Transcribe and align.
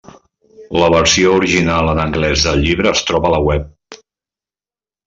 La 0.83 0.87
versió 0.93 1.35
original 1.41 1.91
en 1.93 2.01
anglès 2.07 2.47
del 2.49 2.65
llibre 2.65 2.91
es 2.95 3.07
troba 3.13 3.31
a 3.31 3.35
la 3.37 3.45
web. 3.51 4.03